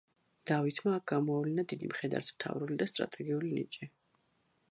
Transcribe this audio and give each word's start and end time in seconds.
დავითმა 0.51 0.93
აქ 0.99 1.03
გამოავლინა 1.11 1.65
დიდი 1.73 1.91
მხედართმთავრული 1.91 2.77
და 2.81 2.89
სტრატეგიული 2.93 3.53
ნიჭი. 3.59 3.93